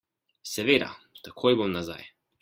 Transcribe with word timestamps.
Seveda, 0.51 0.87
takoj 1.27 1.53
bom 1.59 1.73
nazaj. 1.77 2.01